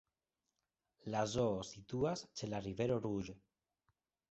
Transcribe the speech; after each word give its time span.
La 1.15 1.21
zoo 1.33 1.51
situas 1.73 2.25
ĉe 2.41 2.51
la 2.55 2.65
Rivero 2.71 3.01
Rouge. 3.07 3.39